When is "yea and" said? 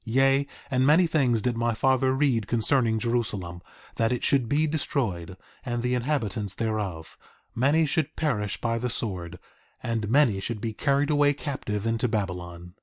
0.03-0.83